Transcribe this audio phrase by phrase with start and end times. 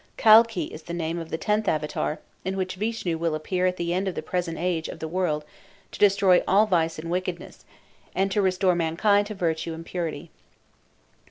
[0.17, 3.93] Kalki is the name of the tenth Avatar, in which Vishnu will appear at the
[3.93, 5.45] end of the present age of the world
[5.91, 7.65] to destroy all vice and wickedness,
[8.15, 10.31] and to restore mankind to virtue and purity.